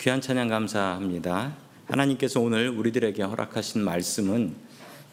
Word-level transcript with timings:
귀한 0.00 0.20
찬양 0.20 0.46
감사합니다. 0.46 1.56
하나님께서 1.86 2.40
오늘 2.40 2.68
우리들에게 2.68 3.20
허락하신 3.20 3.82
말씀은 3.82 4.54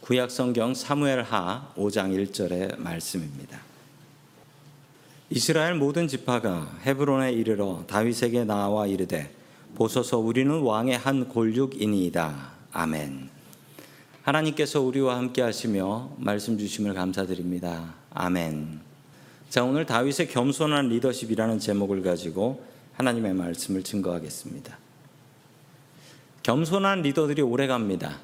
구약 0.02 0.30
성경 0.30 0.76
사무엘하 0.76 1.74
5장 1.76 2.14
1절의 2.14 2.80
말씀입니다. 2.80 3.60
이스라엘 5.32 5.74
모든 5.74 6.08
지파가 6.08 6.72
헤브론에 6.86 7.34
이르러 7.34 7.84
다윗에게 7.88 8.44
나와 8.44 8.86
이르되 8.86 9.34
보소서 9.74 10.20
우리는 10.20 10.56
왕의 10.60 11.00
한 11.00 11.30
골육이니이다. 11.30 12.52
아멘. 12.72 13.30
하나님께서 14.22 14.82
우리와 14.82 15.18
함께 15.18 15.42
하시며 15.42 16.12
말씀 16.18 16.60
주심을 16.60 16.94
감사드립니다. 16.94 17.96
아멘. 18.12 18.82
자, 19.50 19.64
오늘 19.64 19.88
다윗의 19.88 20.28
겸손한 20.30 20.90
리더십이라는 20.90 21.58
제목을 21.58 22.04
가지고 22.04 22.75
하나님의 22.98 23.34
말씀을 23.34 23.84
증거하겠습니다. 23.84 24.78
겸손한 26.44 27.02
리더들이 27.02 27.42
오래 27.42 27.68
갑니다. 27.68 28.20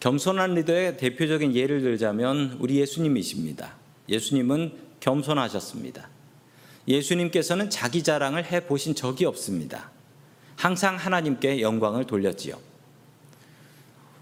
겸손한 0.00 0.54
리더의 0.54 0.96
대표적인 0.96 1.54
예를 1.54 1.82
들자면 1.82 2.56
우리 2.58 2.80
예수님이십니다. 2.80 3.74
예수님은 4.08 4.72
겸손하셨습니다. 5.00 6.08
예수님께서는 6.88 7.70
자기 7.70 8.02
자랑을 8.02 8.44
해 8.44 8.66
보신 8.66 8.94
적이 8.94 9.26
없습니다. 9.26 9.90
항상 10.56 10.96
하나님께 10.96 11.60
영광을 11.60 12.04
돌렸지요. 12.06 12.58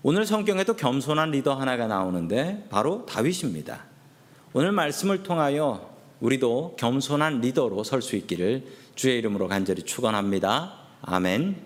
오늘 0.03 0.27
성경에도 0.27 0.77
겸손한 0.77 1.31
리더 1.31 1.55
하나가 1.55 1.87
나오는데 1.87 2.67
바로 2.71 3.07
다윗입니다. 3.07 3.85
오늘 4.53 4.73
말씀을 4.73 5.23
통하여 5.23 5.90
우리도 6.21 6.77
겸손한 6.79 7.41
리더로 7.41 7.83
설 7.85 8.03
수 8.03 8.17
있기를 8.17 8.67
주의 8.95 9.19
이름으로 9.19 9.49
간절히 9.49 9.83
축원합니다. 9.83 10.75
아멘. 11.03 11.57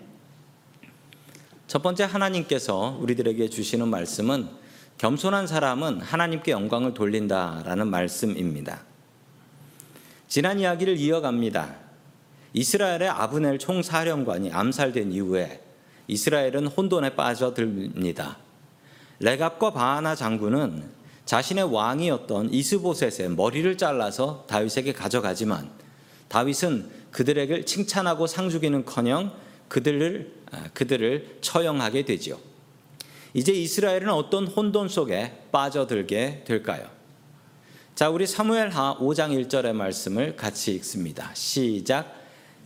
첫 1.67 1.81
번째 1.81 2.05
하나님께서 2.05 2.97
우리들에게 3.01 3.49
주시는 3.49 3.87
말씀은 3.89 4.47
겸손한 4.97 5.47
사람은 5.47 5.99
하나님께 6.01 6.51
영광을 6.51 6.93
돌린다라는 6.93 7.87
말씀입니다. 7.87 8.83
지난 10.27 10.59
이야기를 10.59 10.97
이어갑니다. 10.97 11.75
이스라엘의 12.53 13.09
아브넬 13.09 13.59
총사령관이 13.59 14.51
암살된 14.51 15.11
이후에 15.11 15.61
이스라엘은 16.07 16.67
혼돈에 16.67 17.15
빠져듭니다. 17.15 18.37
레갑과 19.19 19.71
바하나 19.71 20.15
장군은 20.15 20.89
자신의 21.25 21.73
왕이었던 21.73 22.53
이스보셋의 22.53 23.31
머리를 23.31 23.77
잘라서 23.77 24.45
다윗에게 24.47 24.93
가져가지만 24.93 25.69
다윗은 26.27 26.89
그들에게 27.11 27.65
칭찬하고 27.65 28.27
상주기는커녕 28.27 29.33
그들을 29.67 30.33
그들을 30.73 31.37
처형하게 31.41 32.05
되지요. 32.05 32.37
이제 33.33 33.51
이스라엘은 33.51 34.09
어떤 34.09 34.47
혼돈 34.47 34.87
속에 34.87 35.33
빠져들게 35.51 36.43
될까요? 36.45 36.87
자, 37.95 38.09
우리 38.09 38.27
사무엘하 38.27 38.97
5장 38.99 39.31
1절의 39.47 39.73
말씀을 39.73 40.35
같이 40.35 40.73
읽습니다. 40.75 41.31
시작. 41.33 42.13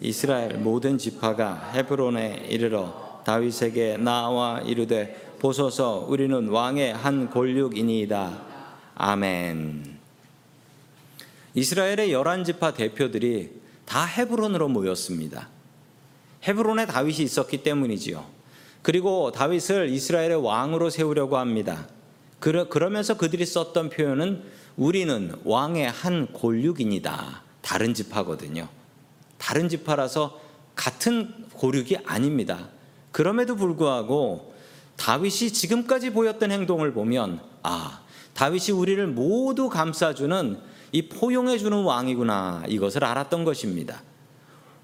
이스라엘 0.02 0.57
모든 0.57 0.97
지파가 0.97 1.71
헤브론에 1.73 2.47
이르러 2.49 3.21
다윗에게 3.25 3.97
나와 3.97 4.59
이르되 4.61 5.35
보소서 5.39 6.05
우리는 6.07 6.47
왕의 6.47 6.93
한 6.93 7.30
골육이니이다. 7.30 8.48
아멘. 9.02 9.97
이스라엘의 11.53 12.11
열한 12.11 12.44
지파 12.44 12.73
대표들이 12.73 13.50
다 13.86 14.03
헤브론으로 14.03 14.67
모였습니다. 14.67 15.47
헤브론에 16.44 16.86
다윗이 16.86 17.20
있었기 17.20 17.64
때문이지요. 17.64 18.25
그리고 18.81 19.31
다윗을 19.31 19.88
이스라엘의 19.88 20.44
왕으로 20.44 20.89
세우려고 20.89 21.38
합니다. 21.38 21.88
그러면서 22.42 23.16
그들이 23.16 23.45
썼던 23.45 23.89
표현은 23.89 24.44
우리는 24.75 25.33
왕의 25.45 25.89
한 25.89 26.27
골육이니다. 26.33 27.43
다른 27.61 27.93
지파거든요. 27.93 28.67
다른 29.37 29.70
지파라서 29.70 30.42
같은 30.76 31.45
고륙이 31.54 31.99
아닙니다. 32.05 32.67
그럼에도 33.14 33.55
불구하고 33.55 34.54
다윗이 34.98 35.54
지금까지 35.54 36.10
보였던 36.10 36.52
행동을 36.52 36.92
보면 36.92 37.39
아, 37.64 38.02
다윗이 38.34 38.72
우리를 38.72 39.06
모두 39.08 39.70
감싸주는 39.70 40.58
이 40.92 41.08
포용해 41.10 41.58
주는 41.58 41.84
왕이구나 41.84 42.64
이것을 42.67 43.04
알았던 43.04 43.44
것입니다. 43.44 44.02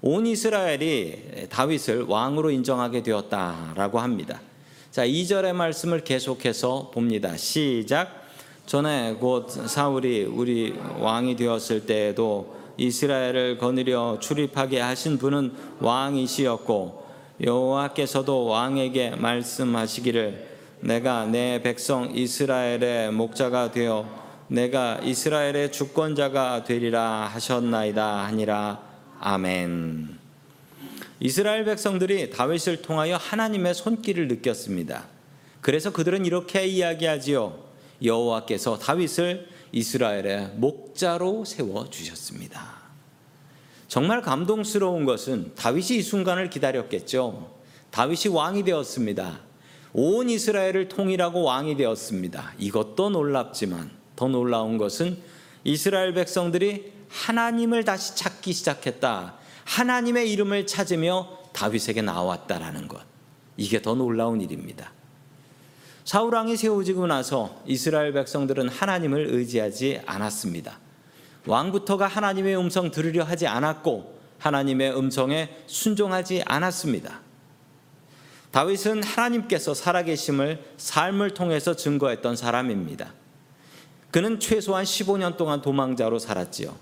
온 0.02 0.26
이스라엘이 0.26 1.48
다윗을 1.50 2.02
왕으로 2.02 2.50
인정하게 2.50 3.02
되었다라고 3.02 3.98
합니다. 3.98 4.40
자, 4.90 5.06
2절의 5.06 5.52
말씀을 5.52 6.04
계속해서 6.04 6.90
봅니다. 6.92 7.36
시작. 7.36 8.24
전에 8.66 9.14
곧 9.14 9.50
사울이 9.50 10.24
우리 10.24 10.74
왕이 10.98 11.36
되었을 11.36 11.86
때에도 11.86 12.56
이스라엘을 12.76 13.58
거느려 13.58 14.18
출입하게 14.20 14.80
하신 14.80 15.18
분은 15.18 15.52
왕이시였고 15.80 17.06
여호와께서도 17.42 18.44
왕에게 18.46 19.10
말씀하시기를 19.16 20.45
내가 20.80 21.24
내 21.26 21.62
백성 21.62 22.14
이스라엘의 22.14 23.12
목자가 23.12 23.70
되어 23.70 24.26
내가 24.48 25.00
이스라엘의 25.02 25.72
주권자가 25.72 26.64
되리라 26.64 27.28
하셨나이다 27.32 28.24
하니라 28.26 28.82
아멘. 29.20 30.18
이스라엘 31.18 31.64
백성들이 31.64 32.30
다윗을 32.30 32.82
통하여 32.82 33.16
하나님의 33.16 33.74
손길을 33.74 34.28
느꼈습니다. 34.28 35.04
그래서 35.62 35.90
그들은 35.92 36.26
이렇게 36.26 36.66
이야기하지요. 36.66 37.58
여호와께서 38.02 38.78
다윗을 38.78 39.48
이스라엘의 39.72 40.52
목자로 40.56 41.44
세워 41.44 41.88
주셨습니다. 41.88 42.76
정말 43.88 44.20
감동스러운 44.20 45.04
것은 45.04 45.52
다윗이 45.54 45.98
이 45.98 46.02
순간을 46.02 46.50
기다렸겠죠. 46.50 47.50
다윗이 47.90 48.34
왕이 48.34 48.64
되었습니다. 48.64 49.45
온 49.98 50.28
이스라엘을 50.28 50.90
통일하고 50.90 51.42
왕이 51.42 51.78
되었습니다. 51.78 52.52
이것도 52.58 53.08
놀랍지만 53.08 53.90
더 54.14 54.28
놀라운 54.28 54.76
것은 54.76 55.16
이스라엘 55.64 56.12
백성들이 56.12 56.92
하나님을 57.08 57.84
다시 57.84 58.14
찾기 58.14 58.52
시작했다. 58.52 59.36
하나님의 59.64 60.30
이름을 60.30 60.66
찾으며 60.66 61.38
다윗에게 61.54 62.02
나왔다라는 62.02 62.88
것. 62.88 63.00
이게 63.56 63.80
더 63.80 63.94
놀라운 63.94 64.42
일입니다. 64.42 64.92
사울 66.04 66.34
왕이 66.34 66.58
세워지고 66.58 67.06
나서 67.06 67.62
이스라엘 67.64 68.12
백성들은 68.12 68.68
하나님을 68.68 69.28
의지하지 69.30 70.02
않았습니다. 70.04 70.78
왕부터가 71.46 72.06
하나님의 72.06 72.54
음성 72.58 72.90
들으려 72.90 73.24
하지 73.24 73.46
않았고 73.46 74.14
하나님의 74.40 74.94
음성에 74.94 75.56
순종하지 75.66 76.42
않았습니다. 76.44 77.24
다윗은 78.56 79.02
하나님께서 79.02 79.74
살아계심을 79.74 80.64
삶을 80.78 81.34
통해서 81.34 81.76
증거했던 81.76 82.36
사람입니다. 82.36 83.12
그는 84.10 84.40
최소한 84.40 84.84
15년 84.84 85.36
동안 85.36 85.60
도망자로 85.60 86.18
살았지요. 86.18 86.74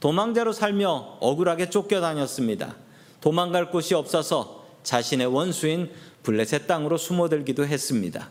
도망자로 0.00 0.52
살며 0.52 1.18
억울하게 1.20 1.70
쫓겨다녔습니다. 1.70 2.74
도망갈 3.20 3.70
곳이 3.70 3.94
없어서 3.94 4.66
자신의 4.82 5.28
원수인 5.28 5.92
블레셋 6.24 6.66
땅으로 6.66 6.96
숨어들기도 6.96 7.64
했습니다. 7.64 8.28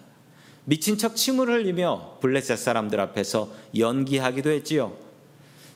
미친 0.66 0.98
척 0.98 1.16
침을 1.16 1.48
흘리며 1.48 2.18
블레셋 2.20 2.58
사람들 2.58 3.00
앞에서 3.00 3.50
연기하기도 3.78 4.50
했지요. 4.50 4.98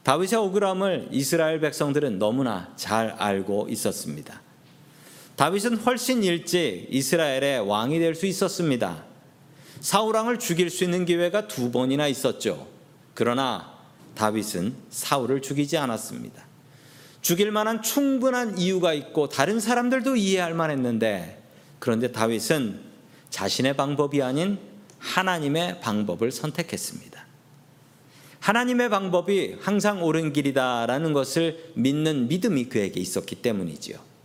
다윗의 0.04 0.40
억울함을 0.40 1.08
이스라엘 1.12 1.62
백성들은 1.62 2.20
너무나 2.20 2.74
잘 2.76 3.12
알고 3.12 3.68
있었습니다. 3.70 4.42
다윗은 5.38 5.78
훨씬 5.78 6.24
일찍 6.24 6.88
이스라엘의 6.90 7.68
왕이 7.68 8.00
될 8.00 8.16
수 8.16 8.26
있었습니다. 8.26 9.06
사울 9.80 10.16
왕을 10.16 10.40
죽일 10.40 10.72
수 10.72 10.84
있는 10.84 11.06
기회가 11.06 11.48
두 11.48 11.72
번이나 11.72 12.08
있었죠. 12.08 12.68
그러나 13.14 13.78
다윗은 14.16 14.76
사울을 14.90 15.44
죽이지 15.44 15.78
않았습니다. 15.78 16.44
죽일 17.22 17.52
만한 17.52 17.84
충분한 17.84 18.58
이유가 18.58 18.94
있고 18.94 19.30
다른 19.30 19.60
사람들도 19.60 20.16
이해할 20.16 20.56
만했는데 20.56 21.44
그런데 21.78 22.12
다윗은 22.12 22.80
자신의 23.30 23.76
방법이 23.76 24.24
아닌 24.24 24.58
하나님의 24.98 25.82
방법을 25.82 26.32
선택했습니다. 26.32 27.28
하나님의 28.40 28.90
방법이 28.90 29.58
항상 29.62 30.04
옳은 30.04 30.34
길이다라는 30.34 31.14
것을 31.14 31.74
믿는 31.76 32.28
믿음이 32.28 32.70
그에게 32.70 33.00
있었기 33.00 33.36
때문이지요. 33.36 34.17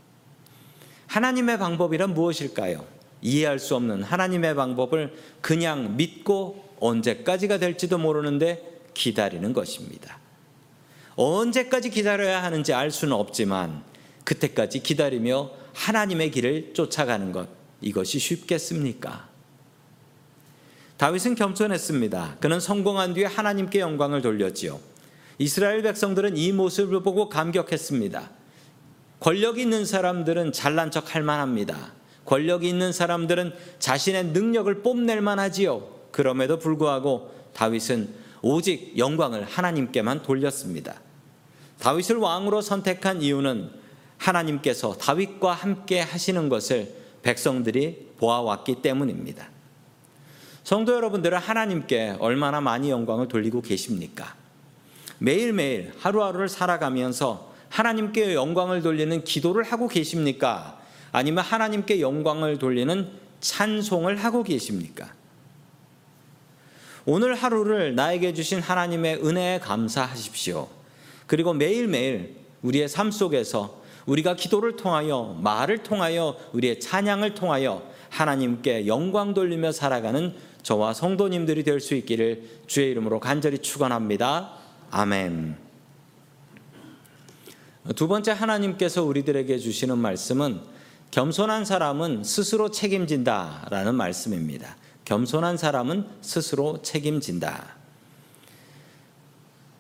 하나님의 1.12 1.58
방법이란 1.58 2.14
무엇일까요? 2.14 2.86
이해할 3.20 3.58
수 3.58 3.76
없는 3.76 4.02
하나님의 4.02 4.54
방법을 4.54 5.14
그냥 5.42 5.98
믿고 5.98 6.64
언제까지가 6.80 7.58
될지도 7.58 7.98
모르는데 7.98 8.80
기다리는 8.94 9.52
것입니다. 9.52 10.18
언제까지 11.16 11.90
기다려야 11.90 12.42
하는지 12.42 12.72
알 12.72 12.90
수는 12.90 13.14
없지만 13.14 13.82
그때까지 14.24 14.82
기다리며 14.82 15.50
하나님의 15.74 16.30
길을 16.30 16.72
쫓아가는 16.72 17.30
것 17.30 17.46
이것이 17.82 18.18
쉽겠습니까? 18.18 19.28
다윗은 20.96 21.34
겸손했습니다. 21.34 22.38
그는 22.40 22.58
성공한 22.58 23.12
뒤에 23.12 23.26
하나님께 23.26 23.80
영광을 23.80 24.22
돌렸지요. 24.22 24.80
이스라엘 25.36 25.82
백성들은 25.82 26.38
이 26.38 26.52
모습을 26.52 27.02
보고 27.02 27.28
감격했습니다. 27.28 28.41
권력 29.22 29.60
있는 29.60 29.84
사람들은 29.84 30.50
잘난 30.50 30.90
척 30.90 31.14
할 31.14 31.22
만합니다. 31.22 31.92
권력이 32.24 32.68
있는 32.68 32.92
사람들은 32.92 33.54
자신의 33.78 34.26
능력을 34.26 34.82
뽐낼 34.82 35.20
만하지요. 35.20 35.86
그럼에도 36.10 36.58
불구하고 36.58 37.32
다윗은 37.54 38.08
오직 38.42 38.98
영광을 38.98 39.44
하나님께만 39.44 40.24
돌렸습니다. 40.24 41.00
다윗을 41.78 42.16
왕으로 42.16 42.62
선택한 42.62 43.22
이유는 43.22 43.70
하나님께서 44.18 44.94
다윗과 44.94 45.52
함께 45.52 46.00
하시는 46.00 46.48
것을 46.48 46.92
백성들이 47.22 48.14
보아왔기 48.18 48.82
때문입니다. 48.82 49.48
성도 50.64 50.94
여러분들은 50.94 51.38
하나님께 51.38 52.16
얼마나 52.18 52.60
많이 52.60 52.90
영광을 52.90 53.28
돌리고 53.28 53.62
계십니까? 53.62 54.34
매일매일 55.18 55.92
하루하루를 56.00 56.48
살아가면서 56.48 57.51
하나님께 57.72 58.34
영광을 58.34 58.82
돌리는 58.82 59.24
기도를 59.24 59.64
하고 59.64 59.88
계십니까? 59.88 60.78
아니면 61.10 61.42
하나님께 61.42 62.02
영광을 62.02 62.58
돌리는 62.58 63.08
찬송을 63.40 64.16
하고 64.16 64.42
계십니까? 64.42 65.10
오늘 67.06 67.34
하루를 67.34 67.94
나에게 67.94 68.34
주신 68.34 68.60
하나님의 68.60 69.26
은혜에 69.26 69.58
감사하십시오. 69.60 70.68
그리고 71.26 71.54
매일매일 71.54 72.36
우리의 72.60 72.90
삶 72.90 73.10
속에서 73.10 73.80
우리가 74.04 74.36
기도를 74.36 74.76
통하여 74.76 75.38
말을 75.40 75.78
통하여 75.82 76.36
우리의 76.52 76.78
찬양을 76.78 77.34
통하여 77.34 77.82
하나님께 78.10 78.86
영광 78.86 79.32
돌리며 79.32 79.72
살아가는 79.72 80.34
저와 80.62 80.92
성도님들이 80.92 81.64
될 81.64 81.80
수 81.80 81.94
있기를 81.94 82.42
주의 82.66 82.90
이름으로 82.90 83.18
간절히 83.18 83.58
축원합니다. 83.58 84.52
아멘. 84.90 85.61
두 87.96 88.06
번째 88.06 88.30
하나님께서 88.30 89.02
우리들에게 89.02 89.58
주시는 89.58 89.98
말씀은 89.98 90.60
겸손한 91.10 91.64
사람은 91.64 92.24
스스로 92.24 92.70
책임진다라는 92.70 93.94
말씀입니다. 93.96 94.76
겸손한 95.04 95.56
사람은 95.56 96.06
스스로 96.20 96.80
책임진다. 96.82 97.76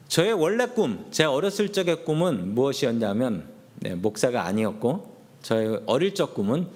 저의 0.08 0.32
원래 0.32 0.66
꿈, 0.66 1.06
제 1.10 1.24
어렸을 1.24 1.72
적의 1.72 2.04
꿈은 2.04 2.54
무엇이었냐면 2.54 3.48
네, 3.76 3.94
목사가 3.94 4.44
아니었고 4.44 5.16
저의 5.42 5.80
어릴 5.86 6.14
적 6.14 6.34
꿈은 6.34 6.66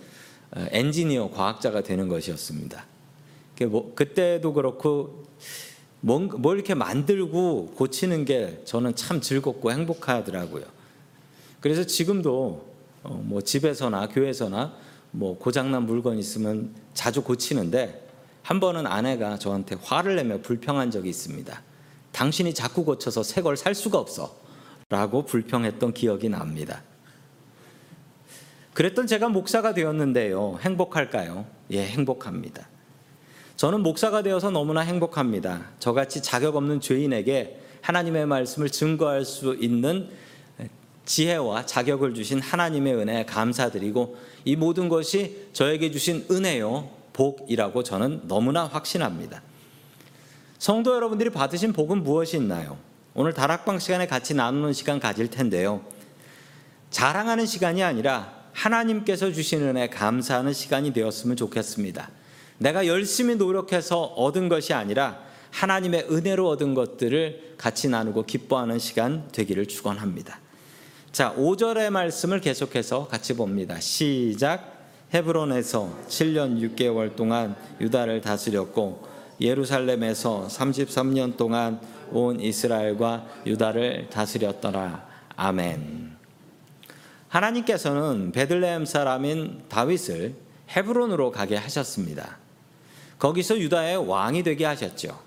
어, 0.52 0.67
엔지니어 0.70 1.31
과학자가 1.31 1.82
되는 1.82 2.08
것이었습니다. 2.08 2.87
뭐, 3.69 3.93
그때도 3.94 4.52
그렇고 4.52 5.25
뭘 6.00 6.56
이렇게 6.56 6.75
만들고 6.75 7.73
고치는 7.75 8.25
게 8.25 8.62
저는 8.64 8.94
참 8.94 9.20
즐겁고 9.20 9.73
행복하더라고요. 9.73 10.75
그래서 11.67 11.83
지금도 11.85 12.65
어, 13.03 13.21
뭐 13.25 13.41
집에서나 13.41 14.07
교회에서나 14.07 14.73
뭐 15.11 15.37
고장난 15.37 15.85
물건 15.85 16.17
있으면 16.17 16.73
자주 16.95 17.23
고치는데 17.23 18.07
한 18.45 18.61
번은 18.61 18.87
아내가 18.87 19.37
저한테 19.37 19.75
화를 19.83 20.15
내며 20.15 20.39
불평한 20.43 20.93
적이 20.93 21.09
있습니다. 21.09 21.61
당신이 22.13 22.55
자꾸 22.55 22.85
고쳐서 22.85 23.25
새 23.25 23.43
걸 23.43 23.57
살 23.57 23.75
수가 23.75 23.99
없어. 23.99 24.37
라고 24.91 25.25
불평했던 25.25 25.93
기억이 25.93 26.29
납니다. 26.29 26.85
그랬던 28.73 29.09
제가 29.09 29.29
목사가 29.29 29.75
되었는데요. 29.75 30.61
행복할까요? 30.61 31.47
예, 31.73 31.85
행복합니다. 31.85 32.69
저는 33.57 33.81
목사가 33.81 34.23
되어서 34.23 34.51
너무나 34.51 34.83
행복합니다. 34.83 35.73
저같이 35.81 36.23
자격 36.23 36.55
없는 36.55 36.81
죄인에게 36.81 37.61
하나님의 37.81 38.27
말씀을 38.27 38.71
증거할 38.71 39.25
수 39.25 39.57
있는 39.57 40.11
지혜와 41.06 41.67
자격을 41.67 42.14
주신 42.14 42.41
하나님의 42.41 42.94
은혜에 42.94 43.25
감사드리고 43.25 44.17
이 44.44 44.56
모든 44.56 44.88
것이 44.88 45.49
저에게 45.53 45.91
주신 45.91 46.26
은혜요, 46.31 46.91
복이라고 47.12 47.82
저는 47.82 48.23
너무나 48.29 48.67
확신합니다. 48.67 49.43
성도 50.58 50.94
여러분들이 50.94 51.31
받으신 51.31 51.73
복은 51.73 52.03
무엇이 52.03 52.37
있나요? 52.37 52.76
오늘 53.14 53.32
다락방 53.32 53.79
시간에 53.79 54.06
같이 54.06 54.35
나누는 54.35 54.73
시간 54.73 55.00
가질 55.00 55.31
텐데요. 55.31 55.82
자랑하는 56.91 57.47
시간이 57.47 57.82
아니라 57.82 58.35
하나님께서 58.52 59.32
주신 59.32 59.62
은혜 59.62 59.88
감사하는 59.88 60.52
시간이 60.52 60.93
되었으면 60.93 61.37
좋겠습니다. 61.37 62.11
내가 62.59 62.87
열심히 62.87 63.37
노력해서 63.37 64.02
얻은 64.02 64.49
것이 64.49 64.73
아니라 64.73 65.20
하나님의 65.50 66.09
은혜로 66.11 66.49
얻은 66.49 66.75
것들을 66.75 67.55
같이 67.59 67.88
나누고 67.88 68.25
기뻐하는 68.25 68.79
시간 68.79 69.29
되기를 69.29 69.67
축원합니다. 69.67 70.41
자, 71.17 71.33
5절의 71.35 71.89
말씀을 71.89 72.43
계속해서 72.43 73.09
같이 73.09 73.33
봅니다. 73.35 73.81
시작. 73.81 74.71
헤브론에서 75.15 75.91
7년 76.09 76.77
6개월 76.77 77.17
동안 77.17 77.57
유다를 77.81 78.21
다스렸고 78.21 79.09
예루살렘에서 79.41 80.47
33년 80.51 81.39
동안 81.39 81.81
온 82.11 82.39
이스라엘과 82.39 83.25
유다를 83.47 84.11
다스렸더라. 84.11 85.07
아멘. 85.37 86.19
하나님께서는 87.29 88.33
베들레헴 88.33 88.85
사람인 88.85 89.62
다윗을 89.71 90.35
헤브론으로 90.69 91.31
가게 91.33 91.57
하셨습니다. 91.57 92.37
거기서 93.19 93.59
유다의 93.59 94.07
왕이 94.07 94.43
되게 94.43 94.67
하셨죠. 94.67 95.19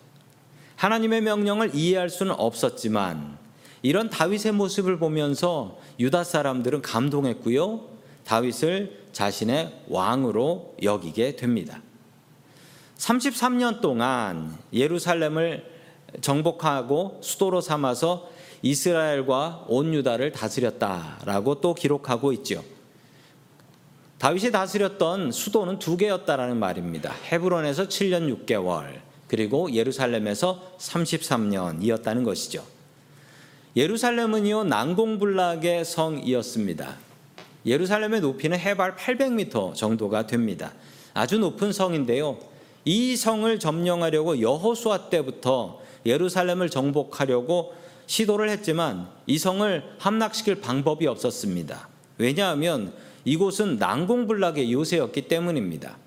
하나님의 0.75 1.21
명령을 1.21 1.73
이해할 1.73 2.11
수는 2.11 2.35
없었지만 2.37 3.48
이런 3.81 4.09
다윗의 4.09 4.53
모습을 4.53 4.99
보면서 4.99 5.77
유다 5.99 6.23
사람들은 6.23 6.81
감동했고요. 6.81 7.81
다윗을 8.25 9.05
자신의 9.11 9.83
왕으로 9.87 10.75
여기게 10.83 11.35
됩니다. 11.35 11.81
33년 12.97 13.81
동안 13.81 14.57
예루살렘을 14.73 15.65
정복하고 16.21 17.19
수도로 17.23 17.61
삼아서 17.61 18.29
이스라엘과 18.61 19.65
온 19.67 19.93
유다를 19.93 20.31
다스렸다라고 20.31 21.61
또 21.61 21.73
기록하고 21.73 22.33
있죠. 22.33 22.63
다윗이 24.17 24.51
다스렸던 24.51 25.31
수도는 25.31 25.79
두 25.79 25.95
개였다라는 25.95 26.57
말입니다. 26.57 27.13
헤브론에서 27.31 27.87
7년 27.87 28.45
6개월, 28.45 28.99
그리고 29.29 29.71
예루살렘에서 29.71 30.73
33년이었다는 30.77 32.25
것이죠. 32.25 32.65
예루살렘은요 33.75 34.63
난공불락의 34.63 35.85
성이었습니다. 35.85 36.95
예루살렘의 37.65 38.21
높이는 38.21 38.57
해발 38.57 38.95
800m 38.95 39.75
정도가 39.75 40.25
됩니다. 40.25 40.73
아주 41.13 41.37
높은 41.37 41.71
성인데요. 41.71 42.39
이 42.85 43.15
성을 43.15 43.59
점령하려고 43.59 44.41
여호수아 44.41 45.09
때부터 45.09 45.81
예루살렘을 46.05 46.69
정복하려고 46.69 47.73
시도를 48.07 48.49
했지만 48.49 49.07
이 49.27 49.37
성을 49.37 49.83
함락시킬 49.99 50.61
방법이 50.61 51.05
없었습니다. 51.05 51.89
왜냐하면 52.17 52.91
이곳은 53.25 53.77
난공불락의 53.77 54.73
요새였기 54.73 55.23
때문입니다. 55.23 55.97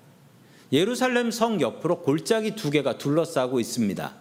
예루살렘 0.73 1.31
성 1.31 1.61
옆으로 1.61 2.01
골짜기 2.01 2.55
두 2.55 2.71
개가 2.71 2.97
둘러싸고 2.97 3.59
있습니다. 3.59 4.13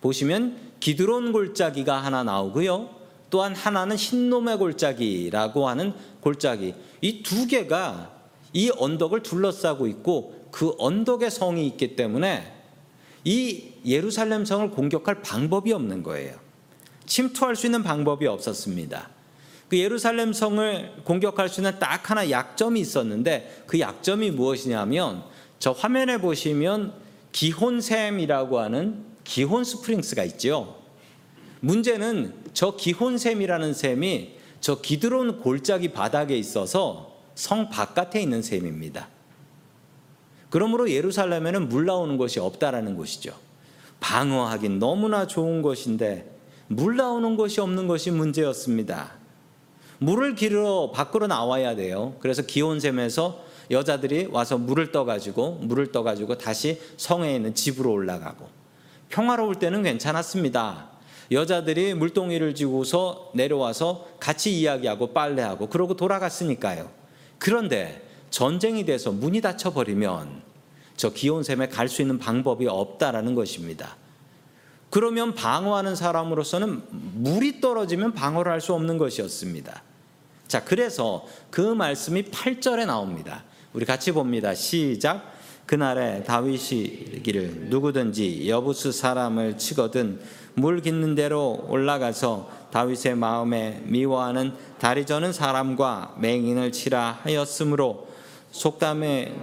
보시면 0.00 0.65
기드론 0.80 1.32
골짜기가 1.32 1.98
하나 1.98 2.22
나오고요. 2.22 2.90
또한 3.30 3.54
하나는 3.54 3.96
흰놈의 3.96 4.58
골짜기라고 4.58 5.68
하는 5.68 5.92
골짜기. 6.20 6.74
이 7.02 7.22
두 7.22 7.46
개가 7.46 8.12
이 8.52 8.70
언덕을 8.76 9.22
둘러싸고 9.22 9.86
있고 9.88 10.48
그 10.50 10.74
언덕에 10.78 11.28
성이 11.28 11.66
있기 11.66 11.96
때문에 11.96 12.52
이 13.24 13.72
예루살렘 13.84 14.44
성을 14.44 14.70
공격할 14.70 15.22
방법이 15.22 15.72
없는 15.72 16.02
거예요. 16.02 16.36
침투할 17.06 17.56
수 17.56 17.66
있는 17.66 17.82
방법이 17.82 18.26
없었습니다. 18.26 19.10
그 19.68 19.78
예루살렘 19.78 20.32
성을 20.32 20.92
공격할 21.04 21.48
수 21.48 21.60
있는 21.60 21.78
딱 21.78 22.08
하나 22.08 22.30
약점이 22.30 22.80
있었는데 22.80 23.64
그 23.66 23.80
약점이 23.80 24.30
무엇이냐면 24.30 25.24
저 25.58 25.72
화면에 25.72 26.18
보시면 26.18 26.94
기혼샘이라고 27.32 28.60
하는 28.60 29.04
기혼 29.26 29.64
스프링스가 29.64 30.24
있죠. 30.24 30.76
문제는 31.60 32.32
저 32.54 32.76
기혼샘이라는 32.76 33.74
샘이 33.74 34.36
저 34.60 34.80
기드론 34.80 35.40
골짜기 35.40 35.88
바닥에 35.88 36.38
있어서 36.38 37.16
성 37.34 37.68
바깥에 37.68 38.22
있는 38.22 38.40
샘입니다. 38.40 39.08
그러므로 40.48 40.90
예루살렘에는 40.90 41.68
물 41.68 41.86
나오는 41.86 42.16
곳이 42.16 42.40
없다라는 42.40 42.96
것이죠. 42.96 43.34
방어하긴 44.00 44.78
너무나 44.78 45.26
좋은 45.26 45.60
것인데 45.60 46.38
물 46.68 46.96
나오는 46.96 47.36
곳이 47.36 47.60
없는 47.60 47.88
것이 47.88 48.10
문제였습니다. 48.10 49.12
물을 49.98 50.34
기르러 50.34 50.92
밖으로 50.92 51.26
나와야 51.26 51.74
돼요. 51.74 52.14
그래서 52.20 52.42
기온샘에서 52.42 53.44
여자들이 53.70 54.26
와서 54.30 54.56
물을 54.56 54.92
떠가지고 54.92 55.58
물을 55.62 55.90
떠가지고 55.90 56.38
다시 56.38 56.80
성에 56.96 57.34
있는 57.34 57.54
집으로 57.54 57.90
올라가고 57.92 58.55
평화로울 59.08 59.56
때는 59.56 59.82
괜찮았습니다. 59.82 60.90
여자들이 61.30 61.94
물동이를 61.94 62.54
쥐고서 62.54 63.30
내려와서 63.34 64.06
같이 64.20 64.58
이야기하고 64.60 65.12
빨래하고 65.12 65.68
그러고 65.68 65.96
돌아갔으니까요. 65.96 66.90
그런데 67.38 68.06
전쟁이 68.30 68.84
돼서 68.84 69.10
문이 69.12 69.40
닫혀 69.40 69.72
버리면 69.72 70.42
저 70.96 71.10
기온샘에 71.10 71.68
갈 71.68 71.88
수 71.88 72.02
있는 72.02 72.18
방법이 72.18 72.66
없다라는 72.68 73.34
것입니다. 73.34 73.96
그러면 74.90 75.34
방어하는 75.34 75.96
사람으로서는 75.96 76.82
물이 76.90 77.60
떨어지면 77.60 78.14
방어를 78.14 78.52
할 78.52 78.60
수 78.60 78.72
없는 78.72 78.96
것이었습니다. 78.98 79.82
자, 80.46 80.64
그래서 80.64 81.26
그 81.50 81.60
말씀이 81.60 82.22
8절에 82.24 82.86
나옵니다. 82.86 83.44
우리 83.72 83.84
같이 83.84 84.12
봅니다. 84.12 84.54
시작. 84.54 85.35
그날에 85.66 86.22
다윗이 86.22 86.80
이르기를 86.80 87.66
누구든지 87.68 88.48
여부수 88.48 88.92
사람을 88.92 89.58
치거든 89.58 90.20
물 90.54 90.80
깃는 90.80 91.16
대로 91.16 91.66
올라가서 91.68 92.48
다윗의 92.70 93.16
마음에 93.16 93.82
미워하는 93.84 94.52
다리 94.78 95.04
저는 95.04 95.32
사람과 95.32 96.14
맹인을 96.18 96.72
치라 96.72 97.18
하였으므로 97.22 98.06
속담에 98.52 99.34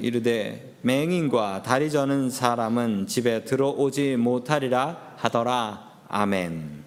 이르되 0.00 0.76
맹인과 0.82 1.62
다리 1.62 1.90
저는 1.90 2.30
사람은 2.30 3.06
집에 3.06 3.44
들어오지 3.44 4.16
못하리라 4.16 5.14
하더라 5.16 5.90
아멘. 6.08 6.82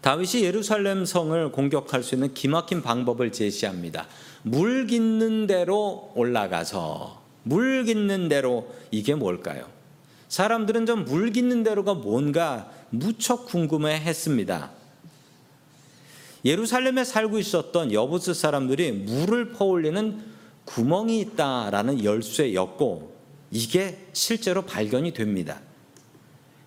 다윗이 0.00 0.44
예루살렘 0.44 1.04
성을 1.04 1.52
공격할 1.52 2.02
수 2.02 2.14
있는 2.14 2.32
기막힌 2.32 2.82
방법을 2.82 3.32
제시합니다. 3.32 4.06
물 4.42 4.86
깃는 4.86 5.46
대로 5.46 6.10
올라가서 6.14 7.19
물 7.42 7.84
깃는 7.84 8.28
대로 8.28 8.72
이게 8.90 9.14
뭘까요? 9.14 9.66
사람들은 10.28 10.86
좀 10.86 11.04
물 11.04 11.32
깃는 11.32 11.62
대로가 11.64 11.94
뭔가 11.94 12.70
무척 12.90 13.46
궁금해 13.46 13.94
했습니다. 13.94 14.70
예루살렘에 16.44 17.04
살고 17.04 17.38
있었던 17.38 17.92
여부스 17.92 18.34
사람들이 18.34 18.92
물을 18.92 19.52
퍼올리는 19.52 20.22
구멍이 20.64 21.20
있다라는 21.20 22.04
열쇠였고 22.04 23.12
이게 23.50 23.98
실제로 24.12 24.62
발견이 24.62 25.12
됩니다. 25.12 25.60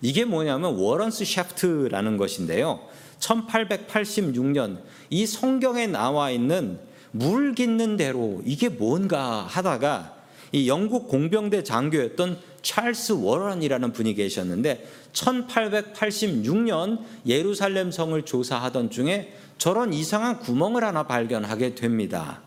이게 0.00 0.24
뭐냐면 0.24 0.74
Warren's 0.74 1.24
Shaft라는 1.24 2.18
것인데요. 2.18 2.80
1886년 3.18 4.82
이 5.08 5.26
성경에 5.26 5.86
나와 5.86 6.30
있는 6.30 6.78
물 7.10 7.54
깃는 7.54 7.96
대로 7.96 8.42
이게 8.44 8.68
뭔가 8.68 9.42
하다가 9.42 10.14
이 10.52 10.68
영국 10.68 11.08
공병대 11.08 11.64
장교였던 11.64 12.38
찰스 12.62 13.12
워런이라는 13.12 13.92
분이 13.92 14.14
계셨는데 14.14 14.86
1886년 15.12 17.00
예루살렘 17.26 17.90
성을 17.90 18.20
조사하던 18.22 18.90
중에 18.90 19.34
저런 19.58 19.92
이상한 19.92 20.40
구멍을 20.40 20.82
하나 20.84 21.04
발견하게 21.06 21.74
됩니다. 21.74 22.42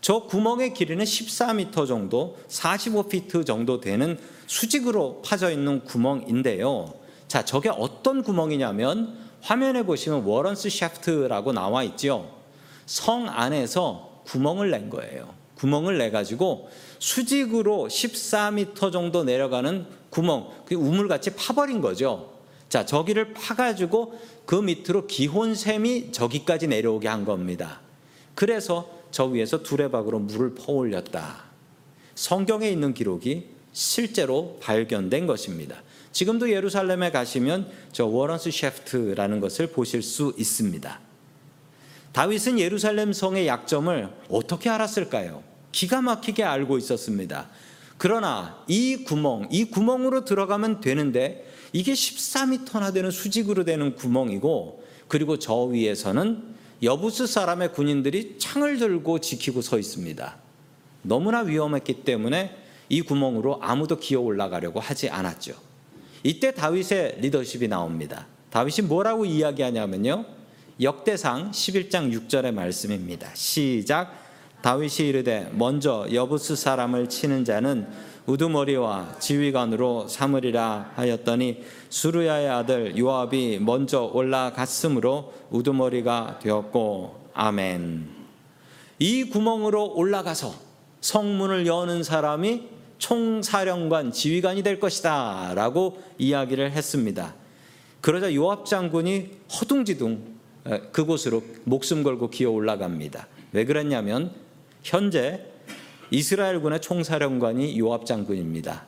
저 0.00 0.24
구멍의 0.24 0.74
길이는 0.74 1.04
14m 1.04 1.86
정도, 1.86 2.36
45피트 2.48 3.46
정도 3.46 3.80
되는 3.80 4.18
수직으로 4.46 5.22
파져 5.22 5.50
있는 5.50 5.84
구멍인데요. 5.84 6.92
자, 7.28 7.44
저게 7.44 7.68
어떤 7.68 8.22
구멍이냐면 8.22 9.16
화면에 9.40 9.84
보시면 9.84 10.24
Warren's 10.24 10.70
Shaft라고 10.70 11.52
나와 11.52 11.84
있죠. 11.84 12.36
성 12.84 13.28
안에서 13.28 14.22
구멍을 14.26 14.70
낸 14.70 14.90
거예요. 14.90 15.41
구멍을 15.62 15.96
내 15.96 16.10
가지고 16.10 16.68
수직으로 16.98 17.86
14m 17.88 18.90
정도 18.90 19.22
내려가는 19.22 19.86
구멍, 20.10 20.48
그 20.66 20.74
우물같이 20.74 21.36
파버린 21.36 21.80
거죠. 21.80 22.32
자, 22.68 22.84
저기를 22.84 23.32
파가지고 23.32 24.18
그 24.44 24.56
밑으로 24.56 25.06
기혼샘이 25.06 26.10
저기까지 26.10 26.66
내려오게 26.66 27.06
한 27.06 27.24
겁니다. 27.24 27.80
그래서 28.34 28.90
저 29.12 29.26
위에서 29.26 29.62
두레박으로 29.62 30.18
물을 30.18 30.52
퍼올렸다. 30.56 31.44
성경에 32.16 32.68
있는 32.68 32.92
기록이 32.92 33.46
실제로 33.72 34.58
발견된 34.60 35.28
것입니다. 35.28 35.76
지금도 36.10 36.50
예루살렘에 36.50 37.12
가시면 37.12 37.70
저 37.92 38.06
워런스 38.06 38.50
셰프트라는 38.50 39.38
것을 39.38 39.68
보실 39.68 40.02
수 40.02 40.34
있습니다. 40.36 40.98
다윗은 42.12 42.58
예루살렘 42.58 43.12
성의 43.12 43.46
약점을 43.46 44.10
어떻게 44.28 44.68
알았을까요? 44.68 45.51
기가 45.72 46.02
막히게 46.02 46.44
알고 46.44 46.78
있었습니다. 46.78 47.48
그러나 47.98 48.62
이 48.68 49.04
구멍, 49.04 49.48
이 49.50 49.64
구멍으로 49.64 50.24
들어가면 50.24 50.80
되는데 50.80 51.48
이게 51.72 51.92
14m나 51.92 52.92
되는 52.92 53.10
수직으로 53.10 53.64
되는 53.64 53.94
구멍이고 53.94 54.84
그리고 55.08 55.38
저 55.38 55.62
위에서는 55.64 56.52
여부스 56.82 57.26
사람의 57.26 57.72
군인들이 57.72 58.36
창을 58.38 58.78
들고 58.78 59.20
지키고 59.20 59.62
서 59.62 59.78
있습니다. 59.78 60.36
너무나 61.02 61.40
위험했기 61.40 62.04
때문에 62.04 62.56
이 62.88 63.02
구멍으로 63.02 63.58
아무도 63.62 63.98
기어 63.98 64.20
올라가려고 64.20 64.80
하지 64.80 65.08
않았죠. 65.08 65.54
이때 66.24 66.52
다윗의 66.52 67.18
리더십이 67.20 67.68
나옵니다. 67.68 68.26
다윗이 68.50 68.86
뭐라고 68.86 69.24
이야기하냐면요. 69.24 70.24
역대상 70.80 71.52
11장 71.52 72.12
6절의 72.12 72.52
말씀입니다. 72.52 73.30
시작. 73.34 74.31
다윗이 74.62 75.08
이르되 75.08 75.50
먼저 75.52 76.06
여부스 76.12 76.56
사람을 76.56 77.08
치는 77.08 77.44
자는 77.44 77.86
우두머리와 78.26 79.16
지휘관으로 79.18 80.06
삼으리라 80.06 80.92
하였더니 80.94 81.64
수르야의 81.88 82.48
아들 82.48 82.96
요압이 82.96 83.58
먼저 83.60 84.04
올라갔으므로 84.04 85.32
우두머리가 85.50 86.38
되었고 86.40 87.30
아멘. 87.34 88.08
이 89.00 89.24
구멍으로 89.24 89.94
올라가서 89.94 90.54
성문을 91.00 91.66
여는 91.66 92.04
사람이 92.04 92.68
총사령관 92.98 94.12
지휘관이 94.12 94.62
될 94.62 94.78
것이다라고 94.78 96.00
이야기를 96.18 96.70
했습니다. 96.70 97.34
그러자 98.00 98.32
요압 98.32 98.66
장군이 98.66 99.30
허둥지둥 99.52 100.22
그곳으로 100.92 101.42
목숨 101.64 102.04
걸고 102.04 102.30
기어 102.30 102.52
올라갑니다. 102.52 103.26
왜 103.50 103.64
그랬냐면 103.64 104.30
현재 104.82 105.44
이스라엘군의 106.10 106.80
총사령관이 106.80 107.78
요압 107.78 108.06
장군입니다. 108.06 108.86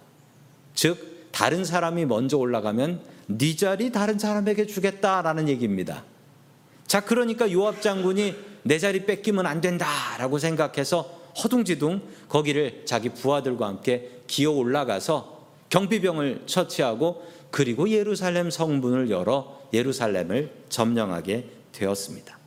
즉 0.74 1.28
다른 1.32 1.64
사람이 1.64 2.04
먼저 2.04 2.36
올라가면 2.36 3.00
네 3.26 3.56
자리 3.56 3.90
다른 3.90 4.18
사람에게 4.18 4.66
주겠다라는 4.66 5.48
얘기입니다. 5.48 6.04
자 6.86 7.00
그러니까 7.00 7.50
요압 7.50 7.80
장군이 7.80 8.34
내 8.62 8.78
자리 8.78 9.04
뺏기면 9.06 9.46
안 9.46 9.60
된다라고 9.60 10.38
생각해서 10.38 11.02
허둥지둥 11.42 12.02
거기를 12.28 12.82
자기 12.84 13.08
부하들과 13.08 13.66
함께 13.66 14.20
기어 14.26 14.52
올라가서 14.52 15.46
경비병을 15.70 16.42
처치하고 16.46 17.26
그리고 17.50 17.88
예루살렘 17.88 18.50
성문을 18.50 19.10
열어 19.10 19.60
예루살렘을 19.72 20.50
점령하게 20.68 21.48
되었습니다. 21.72 22.38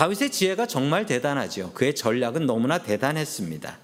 다윗의 0.00 0.30
지혜가 0.30 0.64
정말 0.64 1.04
대단하죠. 1.04 1.72
그의 1.74 1.94
전략은 1.94 2.46
너무나 2.46 2.78
대단했습니다. 2.78 3.76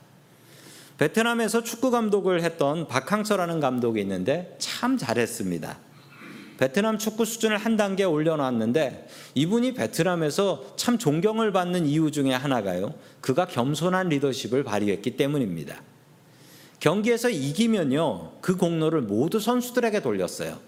베트남에서 0.96 1.62
축구 1.62 1.90
감독을 1.90 2.42
했던 2.42 2.88
박항서라는 2.88 3.60
감독이 3.60 4.00
있는데 4.00 4.56
참 4.58 4.96
잘했습니다. 4.96 5.76
베트남 6.56 6.96
축구 6.96 7.26
수준을 7.26 7.58
한 7.58 7.76
단계 7.76 8.04
올려놨는데 8.04 9.08
이분이 9.34 9.74
베트남에서 9.74 10.76
참 10.76 10.96
존경을 10.96 11.52
받는 11.52 11.84
이유 11.84 12.10
중에 12.10 12.32
하나가요. 12.32 12.94
그가 13.20 13.46
겸손한 13.46 14.08
리더십을 14.08 14.64
발휘했기 14.64 15.18
때문입니다. 15.18 15.82
경기에서 16.80 17.28
이기면요. 17.28 18.40
그 18.40 18.56
공로를 18.56 19.02
모두 19.02 19.38
선수들에게 19.38 20.00
돌렸어요. 20.00 20.60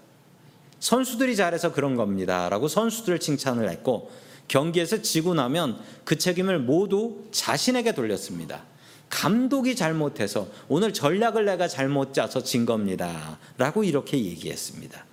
선수들이 0.79 1.35
잘해서 1.35 1.73
그런 1.73 1.95
겁니다. 1.95 2.49
라고 2.49 2.67
선수들을 2.67 3.19
칭찬을 3.19 3.67
했고 3.67 4.11
경기에서 4.49 5.01
지고 5.01 5.33
나면 5.33 5.79
그 6.03 6.17
책임을 6.17 6.59
모두 6.59 7.23
자신에게 7.31 7.93
돌렸습니다. 7.93 8.63
감독이 9.09 9.75
잘못해서 9.75 10.47
오늘 10.67 10.93
전략을 10.93 11.45
내가 11.45 11.67
잘못 11.69 12.13
짜서 12.13 12.43
진 12.43 12.65
겁니다. 12.65 13.39
라고 13.57 13.85
이렇게 13.85 14.17
얘기했습니다. 14.17 15.05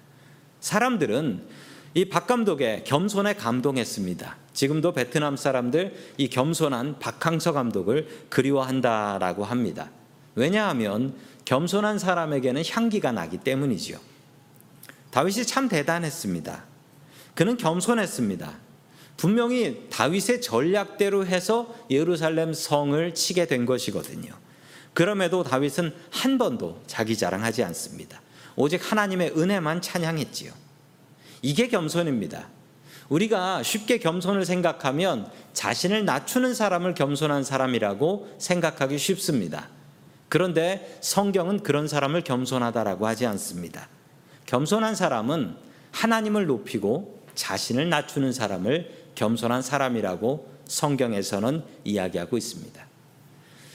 사람들은 0.60 1.44
이 1.94 2.04
박 2.10 2.26
감독의 2.26 2.84
겸손에 2.84 3.34
감동했습니다. 3.34 4.36
지금도 4.52 4.92
베트남 4.92 5.36
사람들 5.36 5.94
이 6.18 6.28
겸손한 6.28 6.98
박항서 6.98 7.52
감독을 7.52 8.26
그리워한다라고 8.28 9.44
합니다. 9.44 9.90
왜냐하면 10.34 11.14
겸손한 11.46 11.98
사람에게는 11.98 12.64
향기가 12.68 13.12
나기 13.12 13.38
때문이지요. 13.38 13.98
다윗이 15.10 15.46
참 15.46 15.68
대단했습니다. 15.70 16.64
그는 17.34 17.56
겸손했습니다. 17.56 18.65
분명히 19.16 19.86
다윗의 19.90 20.42
전략대로 20.42 21.26
해서 21.26 21.74
예루살렘 21.90 22.52
성을 22.52 23.14
치게 23.14 23.46
된 23.46 23.64
것이거든요. 23.64 24.32
그럼에도 24.92 25.42
다윗은 25.42 25.94
한 26.10 26.38
번도 26.38 26.82
자기 26.86 27.16
자랑하지 27.16 27.62
않습니다. 27.64 28.20
오직 28.56 28.90
하나님의 28.90 29.32
은혜만 29.36 29.82
찬양했지요. 29.82 30.52
이게 31.42 31.68
겸손입니다. 31.68 32.48
우리가 33.08 33.62
쉽게 33.62 33.98
겸손을 33.98 34.44
생각하면 34.44 35.30
자신을 35.52 36.04
낮추는 36.04 36.54
사람을 36.54 36.94
겸손한 36.94 37.44
사람이라고 37.44 38.36
생각하기 38.38 38.98
쉽습니다. 38.98 39.68
그런데 40.28 40.98
성경은 41.02 41.62
그런 41.62 41.86
사람을 41.86 42.22
겸손하다라고 42.22 43.06
하지 43.06 43.26
않습니다. 43.26 43.88
겸손한 44.46 44.94
사람은 44.94 45.56
하나님을 45.92 46.46
높이고 46.46 47.22
자신을 47.34 47.88
낮추는 47.88 48.32
사람을 48.32 48.95
겸손한 49.16 49.62
사람이라고 49.62 50.48
성경에서는 50.66 51.64
이야기하고 51.84 52.36
있습니다. 52.38 52.86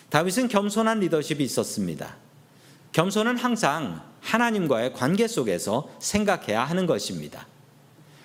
다윗은 0.10 0.48
겸손한 0.48 1.00
리더십이 1.02 1.44
있었습니다. 1.44 2.16
겸손은 2.94 3.38
항상 3.38 4.02
하나님과의 4.22 4.94
관계 4.94 5.28
속에서 5.28 5.90
생각해야 6.00 6.64
하는 6.64 6.86
것입니다. 6.86 7.48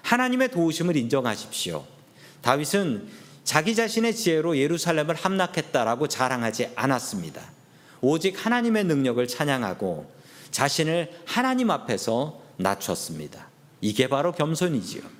하나님의 0.02 0.50
도우심을 0.50 0.96
인정하십시오. 0.96 1.84
다윗은 2.42 3.08
자기 3.44 3.74
자신의 3.74 4.14
지혜로 4.14 4.58
예루살렘을 4.58 5.14
함락했다라고 5.14 6.08
자랑하지 6.08 6.70
않았습니다. 6.74 7.42
오직 8.00 8.44
하나님의 8.44 8.84
능력을 8.84 9.26
찬양하고 9.26 10.10
자신을 10.50 11.10
하나님 11.24 11.70
앞에서 11.70 12.40
낮췄습니다. 12.56 13.48
이게 13.80 14.08
바로 14.08 14.32
겸손이지요. 14.32 15.15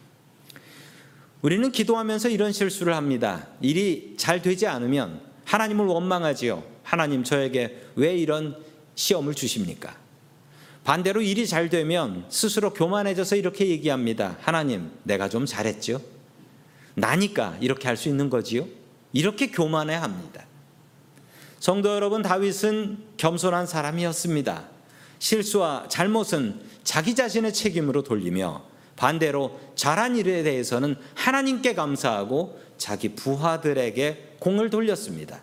우리는 1.46 1.70
기도하면서 1.70 2.30
이런 2.30 2.50
실수를 2.50 2.96
합니다. 2.96 3.46
일이 3.60 4.14
잘 4.16 4.42
되지 4.42 4.66
않으면 4.66 5.20
하나님을 5.44 5.86
원망하지요. 5.86 6.64
하나님 6.82 7.22
저에게 7.22 7.84
왜 7.94 8.16
이런 8.16 8.56
시험을 8.96 9.32
주십니까? 9.34 9.94
반대로 10.82 11.22
일이 11.22 11.46
잘 11.46 11.68
되면 11.68 12.24
스스로 12.30 12.74
교만해져서 12.74 13.36
이렇게 13.36 13.68
얘기합니다. 13.68 14.36
하나님, 14.40 14.90
내가 15.04 15.28
좀 15.28 15.46
잘했죠? 15.46 16.02
나니까 16.94 17.58
이렇게 17.60 17.86
할 17.86 17.96
수 17.96 18.08
있는 18.08 18.28
거지요? 18.28 18.66
이렇게 19.12 19.52
교만해 19.52 19.94
합니다. 19.94 20.44
성도 21.60 21.94
여러분, 21.94 22.22
다윗은 22.22 22.98
겸손한 23.18 23.68
사람이었습니다. 23.68 24.64
실수와 25.20 25.86
잘못은 25.88 26.60
자기 26.82 27.14
자신의 27.14 27.54
책임으로 27.54 28.02
돌리며 28.02 28.74
반대로 28.96 29.58
잘한 29.74 30.16
일에 30.16 30.42
대해서는 30.42 30.96
하나님께 31.14 31.74
감사하고 31.74 32.60
자기 32.78 33.10
부하들에게 33.10 34.36
공을 34.38 34.70
돌렸습니다. 34.70 35.42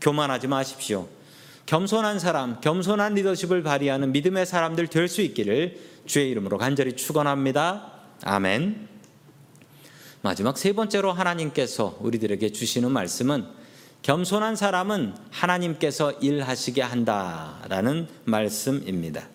교만하지 0.00 0.48
마십시오. 0.48 1.08
겸손한 1.66 2.18
사람, 2.18 2.60
겸손한 2.60 3.14
리더십을 3.14 3.62
발휘하는 3.62 4.12
믿음의 4.12 4.46
사람들 4.46 4.86
될 4.88 5.08
수 5.08 5.20
있기를 5.22 5.80
주의 6.06 6.30
이름으로 6.30 6.58
간절히 6.58 6.94
축원합니다. 6.94 7.92
아멘. 8.22 8.88
마지막 10.22 10.58
세 10.58 10.72
번째로 10.72 11.12
하나님께서 11.12 11.98
우리들에게 12.00 12.50
주시는 12.50 12.90
말씀은 12.90 13.46
겸손한 14.02 14.54
사람은 14.56 15.14
하나님께서 15.30 16.12
일하시게 16.12 16.82
한다라는 16.82 18.08
말씀입니다. 18.24 19.28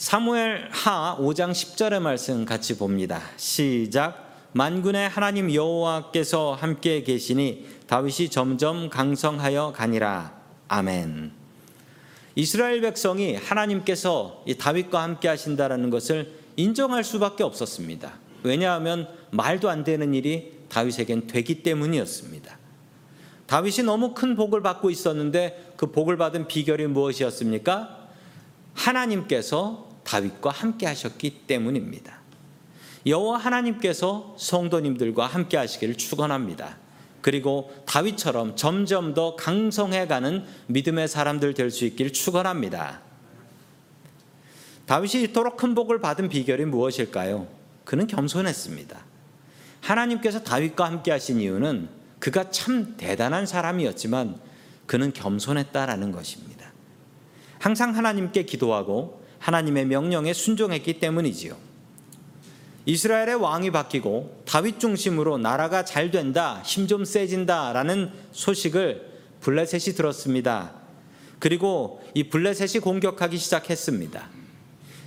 사무엘 0.00 0.70
하 0.70 1.18
5장 1.20 1.50
10절의 1.50 2.00
말씀 2.00 2.46
같이 2.46 2.78
봅니다. 2.78 3.20
시작 3.36 4.48
만군의 4.52 5.10
하나님 5.10 5.52
여호와께서 5.52 6.54
함께 6.54 7.02
계시니 7.02 7.66
다윗이 7.86 8.30
점점 8.30 8.88
강성하여 8.88 9.74
가니라. 9.76 10.32
아멘. 10.68 11.32
이스라엘 12.34 12.80
백성이 12.80 13.34
하나님께서 13.34 14.42
다윗과 14.58 15.02
함께 15.02 15.28
하신다라는 15.28 15.90
것을 15.90 16.32
인정할 16.56 17.04
수밖에 17.04 17.44
없었습니다. 17.44 18.14
왜냐하면 18.42 19.06
말도 19.32 19.68
안 19.68 19.84
되는 19.84 20.14
일이 20.14 20.60
다윗에겐 20.70 21.26
되기 21.26 21.62
때문이었습니다. 21.62 22.58
다윗이 23.46 23.82
너무 23.84 24.14
큰 24.14 24.34
복을 24.34 24.62
받고 24.62 24.88
있었는데 24.88 25.74
그 25.76 25.92
복을 25.92 26.16
받은 26.16 26.48
비결이 26.48 26.86
무엇이었습니까? 26.86 27.98
하나님께서 28.72 29.89
다윗과 30.04 30.50
함께 30.50 30.86
하셨기 30.86 31.42
때문입니다. 31.46 32.20
여호와 33.06 33.38
하나님께서 33.38 34.34
성도님들과 34.38 35.26
함께 35.26 35.56
하시기를 35.56 35.96
축원합니다. 35.96 36.76
그리고 37.20 37.70
다윗처럼 37.86 38.56
점점 38.56 39.14
더 39.14 39.36
강성해가는 39.36 40.44
믿음의 40.68 41.08
사람들 41.08 41.54
될 41.54 41.70
수 41.70 41.84
있기를 41.84 42.12
축원합니다. 42.12 43.00
다윗이 44.86 45.24
이토록 45.24 45.56
큰 45.56 45.74
복을 45.74 46.00
받은 46.00 46.28
비결이 46.28 46.64
무엇일까요? 46.64 47.46
그는 47.84 48.06
겸손했습니다. 48.06 48.98
하나님께서 49.80 50.42
다윗과 50.42 50.84
함께 50.84 51.10
하신 51.10 51.40
이유는 51.40 51.88
그가 52.18 52.50
참 52.50 52.96
대단한 52.96 53.46
사람이었지만 53.46 54.38
그는 54.86 55.12
겸손했다라는 55.12 56.12
것입니다. 56.12 56.72
항상 57.58 57.96
하나님께 57.96 58.44
기도하고 58.44 59.19
하나님의 59.40 59.86
명령에 59.86 60.32
순종했기 60.32 61.00
때문이지요. 61.00 61.56
이스라엘의 62.86 63.36
왕이 63.36 63.72
바뀌고 63.72 64.42
다윗 64.46 64.80
중심으로 64.80 65.38
나라가 65.38 65.84
잘 65.84 66.10
된다, 66.10 66.62
힘 66.64 66.86
좀 66.86 67.04
세진다라는 67.04 68.10
소식을 68.32 69.10
블레셋이 69.40 69.96
들었습니다. 69.96 70.72
그리고 71.38 72.02
이 72.14 72.24
블레셋이 72.24 72.80
공격하기 72.80 73.36
시작했습니다. 73.38 74.28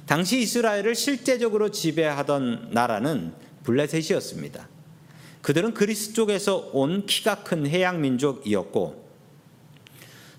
당시 0.05 0.41
이스라엘을 0.41 0.95
실제적으로 0.95 1.69
지배하던 1.69 2.69
나라는 2.71 3.33
블레셋이었습니다. 3.63 4.67
그들은 5.41 5.73
그리스 5.73 6.13
쪽에서 6.13 6.69
온 6.73 7.05
키가 7.05 7.43
큰 7.43 7.67
해양 7.67 8.01
민족이었고 8.01 9.03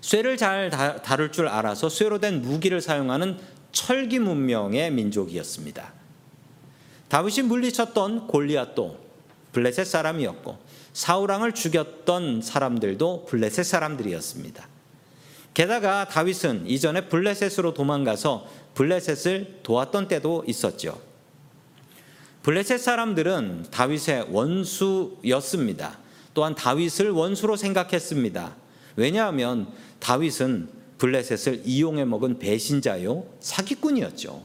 쇠를 0.01 0.37
잘 0.37 0.69
다룰 0.69 1.31
줄 1.31 1.47
알아서 1.47 1.89
쇠로 1.89 2.19
된 2.19 2.41
무기를 2.41 2.81
사용하는 2.81 3.37
철기 3.75 4.19
문명의 4.19 4.89
민족이었습니다. 4.89 5.91
다윗이 7.09 7.47
물리쳤던 7.47 8.27
골리앗도 8.27 8.97
블레셋 9.51 9.85
사람이었고 9.85 10.57
사우랑을 10.93 11.51
죽였던 11.51 12.41
사람들도 12.41 13.25
블레셋 13.25 13.65
사람들이었습니다. 13.65 14.67
게다가 15.53 16.07
다윗은 16.07 16.67
이전에 16.67 17.09
블레셋으로 17.09 17.73
도망가서 17.73 18.47
블레셋을 18.75 19.59
도왔던 19.63 20.07
때도 20.07 20.45
있었죠. 20.47 20.99
블레셋 22.43 22.79
사람들은 22.79 23.65
다윗의 23.71 24.27
원수였습니다. 24.29 25.99
또한 26.33 26.55
다윗을 26.55 27.11
원수로 27.11 27.57
생각했습니다. 27.57 28.55
왜냐하면 28.95 29.67
다윗은 29.99 30.74
블레셋을 30.97 31.61
이용해 31.65 32.05
먹은 32.05 32.39
배신자요 32.39 33.25
사기꾼이었죠. 33.39 34.43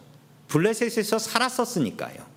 블레셋에서 0.48 1.18
살았었으니까요. 1.18 2.30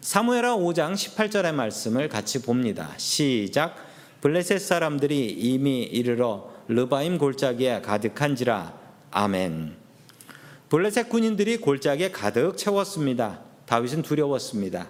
사무엘하 0.00 0.56
5장 0.56 0.94
18절의 0.94 1.52
말씀을 1.52 2.08
같이 2.08 2.40
봅니다. 2.40 2.94
시작. 2.96 3.76
블레셋 4.20 4.60
사람들이 4.60 5.30
이미 5.30 5.82
이르러 5.82 6.50
르바임 6.68 7.18
골짜기에 7.18 7.82
가득한지라. 7.82 8.78
아멘. 9.10 9.76
블레셋 10.68 11.08
군인들이 11.08 11.58
골짜기에 11.58 12.12
가득 12.12 12.56
채웠습니다. 12.56 13.40
다윗은 13.66 14.02
두려웠습니다. 14.02 14.88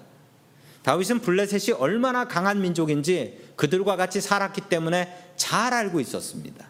다윗은 0.82 1.20
블레셋이 1.20 1.76
얼마나 1.78 2.28
강한 2.28 2.60
민족인지 2.60 3.38
그들과 3.56 3.96
같이 3.96 4.20
살았기 4.20 4.62
때문에 4.62 5.32
잘 5.36 5.74
알고 5.74 6.00
있었습니다. 6.00 6.69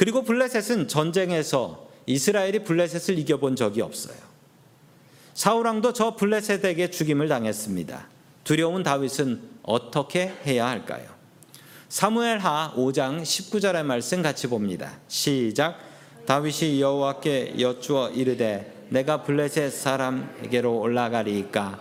그리고 0.00 0.22
블레셋은 0.22 0.88
전쟁에서 0.88 1.86
이스라엘이 2.06 2.60
블레셋을 2.60 3.18
이겨본 3.18 3.54
적이 3.54 3.82
없어요. 3.82 4.16
사우랑도 5.34 5.92
저 5.92 6.16
블레셋에게 6.16 6.90
죽임을 6.90 7.28
당했습니다. 7.28 8.08
두려운 8.42 8.82
다윗은 8.82 9.42
어떻게 9.62 10.32
해야 10.46 10.68
할까요? 10.68 11.06
사무엘하 11.90 12.72
5장 12.76 13.20
19절의 13.20 13.82
말씀 13.82 14.22
같이 14.22 14.46
봅니다. 14.46 14.98
시작. 15.08 15.76
다윗이 16.24 16.80
여호와께 16.80 17.56
여쭈어 17.60 18.12
이르되 18.12 18.86
내가 18.88 19.22
블레셋 19.22 19.70
사람에게로 19.70 20.78
올라가리이까 20.78 21.78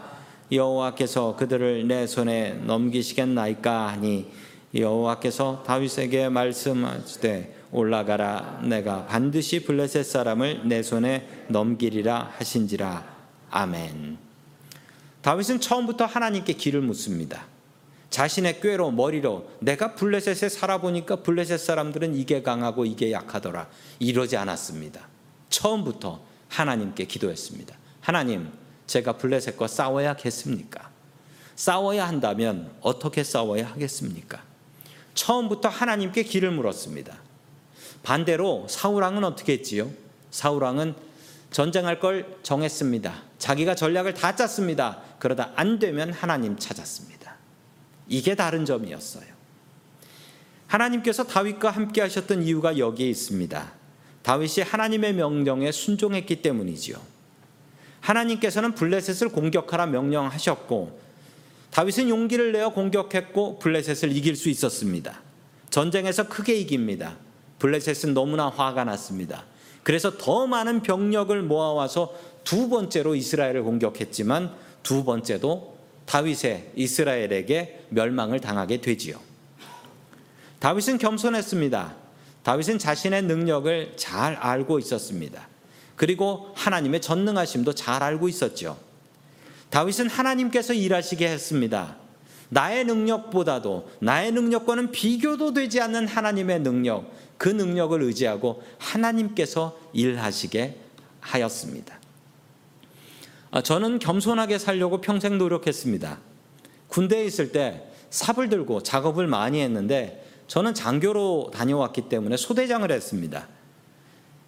여호와께서 0.51 1.37
그들을 1.37 1.87
내 1.87 2.05
손에 2.05 2.55
넘기시겠나이까 2.65 3.87
하니 3.87 4.29
여호와께서 4.75 5.63
다윗에게 5.65 6.27
말씀하시되 6.27 7.58
올라가라 7.71 8.61
내가 8.63 9.05
반드시 9.05 9.63
블레셋 9.63 10.05
사람을 10.05 10.67
내 10.67 10.81
손에 10.81 11.45
넘기리라 11.49 12.33
하신지라 12.37 13.05
아멘. 13.51 14.17
다윗은 15.21 15.59
처음부터 15.59 16.05
하나님께 16.05 16.53
길을 16.53 16.81
묻습니다. 16.81 17.45
자신의 18.09 18.61
꾀로 18.61 18.91
머리로 18.91 19.51
내가 19.59 19.93
블레셋에 19.93 20.49
살아보니까 20.49 21.17
블레셋 21.17 21.59
사람들은 21.59 22.15
이게 22.15 22.41
강하고 22.41 22.85
이게 22.85 23.11
약하더라. 23.11 23.67
이러지 23.99 24.37
않았습니다. 24.37 25.07
처음부터 25.49 26.21
하나님께 26.47 27.05
기도했습니다. 27.05 27.75
하나님, 28.01 28.49
제가 28.87 29.13
블레셋과 29.17 29.67
싸워야겠습니까? 29.67 30.89
싸워야 31.55 32.07
한다면 32.07 32.71
어떻게 32.81 33.23
싸워야 33.23 33.67
하겠습니까? 33.67 34.41
처음부터 35.13 35.69
하나님께 35.69 36.23
길을 36.23 36.51
물었습니다. 36.51 37.28
반대로 38.03 38.65
사울왕은 38.69 39.23
어떻게 39.23 39.53
했지요? 39.53 39.89
사울왕은 40.31 40.95
전쟁할 41.51 41.99
걸 41.99 42.37
정했습니다. 42.43 43.23
자기가 43.37 43.75
전략을 43.75 44.13
다 44.13 44.35
짰습니다. 44.35 45.01
그러다 45.19 45.51
안 45.55 45.79
되면 45.79 46.11
하나님 46.13 46.57
찾았습니다. 46.57 47.35
이게 48.07 48.35
다른 48.35 48.65
점이었어요. 48.65 49.25
하나님께서 50.67 51.23
다윗과 51.23 51.71
함께 51.71 52.01
하셨던 52.01 52.43
이유가 52.43 52.77
여기에 52.77 53.09
있습니다. 53.09 53.71
다윗이 54.21 54.65
하나님의 54.65 55.13
명령에 55.13 55.71
순종했기 55.71 56.41
때문이지요. 56.41 56.97
하나님께서는 58.01 58.75
블레셋을 58.75 59.31
공격하라 59.31 59.87
명령하셨고 59.87 60.99
다윗은 61.71 62.09
용기를 62.09 62.51
내어 62.51 62.69
공격했고 62.69 63.59
블레셋을 63.59 64.15
이길 64.15 64.35
수 64.35 64.49
있었습니다. 64.49 65.21
전쟁에서 65.69 66.27
크게 66.27 66.55
이깁니다. 66.55 67.17
블레셋은 67.59 68.13
너무나 68.13 68.49
화가 68.49 68.83
났습니다. 68.85 69.45
그래서 69.83 70.17
더 70.17 70.47
많은 70.47 70.81
병력을 70.81 71.41
모아와서 71.41 72.13
두 72.43 72.69
번째로 72.69 73.15
이스라엘을 73.15 73.63
공격했지만 73.63 74.53
두 74.83 75.03
번째도 75.03 75.77
다윗의 76.05 76.71
이스라엘에게 76.75 77.85
멸망을 77.89 78.39
당하게 78.39 78.81
되지요. 78.81 79.19
다윗은 80.59 80.97
겸손했습니다. 80.97 81.95
다윗은 82.43 82.79
자신의 82.79 83.23
능력을 83.23 83.93
잘 83.95 84.35
알고 84.35 84.79
있었습니다. 84.79 85.47
그리고 85.95 86.51
하나님의 86.55 87.01
전능하심도 87.01 87.73
잘 87.75 88.01
알고 88.01 88.29
있었죠. 88.29 88.77
다윗은 89.69 90.09
하나님께서 90.09 90.73
일하시게 90.73 91.27
했습니다. 91.27 91.97
나의 92.49 92.85
능력보다도 92.85 93.89
나의 93.99 94.31
능력과는 94.31 94.91
비교도 94.91 95.53
되지 95.53 95.79
않는 95.81 96.07
하나님의 96.07 96.61
능력, 96.61 97.11
그 97.39 97.47
능력을 97.47 97.99
의지하고 98.03 98.61
하나님께서 98.77 99.79
일하시게 99.93 100.75
하였습니다. 101.21 101.97
아, 103.49 103.61
저는 103.61 103.99
겸손하게 103.99 104.59
살려고 104.59 104.99
평생 104.99 105.37
노력했습니다. 105.37 106.19
군대에 106.89 107.23
있을 107.25 107.51
때 107.53 107.87
삽을 108.09 108.49
들고 108.49 108.83
작업을 108.83 109.25
많이 109.25 109.61
했는데 109.61 110.27
저는 110.47 110.73
장교로 110.73 111.51
다녀왔기 111.53 112.09
때문에 112.09 112.35
소대장을 112.35 112.91
했습니다. 112.91 113.47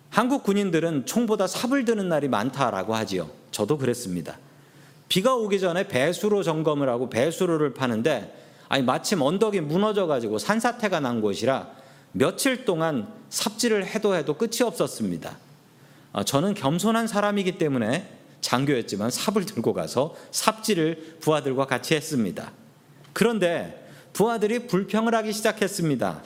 한국 0.09 0.43
군인들은 0.43 1.05
총보다 1.05 1.47
삽을 1.47 1.85
드는 1.85 2.09
날이 2.09 2.27
많다라고 2.27 2.93
하지요. 2.93 3.29
저도 3.51 3.77
그랬습니다. 3.77 4.37
비가 5.07 5.35
오기 5.35 5.61
전에 5.61 5.87
배수로 5.87 6.43
점검을 6.43 6.89
하고 6.89 7.09
배수로를 7.09 7.73
파는데 7.73 8.37
아니 8.67 8.83
마침 8.83 9.21
언덕이 9.21 9.61
무너져 9.61 10.07
가지고 10.07 10.37
산사태가 10.37 10.99
난 10.99 11.21
곳이라 11.21 11.80
며칠 12.13 12.65
동안 12.65 13.07
삽질을 13.29 13.85
해도 13.85 14.15
해도 14.15 14.35
끝이 14.35 14.61
없었습니다. 14.63 15.37
아, 16.13 16.23
저는 16.23 16.53
겸손한 16.53 17.07
사람이기 17.07 17.57
때문에 17.57 18.07
장교였지만 18.41 19.11
삽을 19.11 19.45
들고 19.45 19.73
가서 19.73 20.15
삽질을 20.31 21.17
부하들과 21.21 21.65
같이 21.65 21.95
했습니다. 21.95 22.51
그런데 23.13 23.87
부하들이 24.13 24.67
불평을 24.67 25.15
하기 25.15 25.31
시작했습니다. 25.31 26.21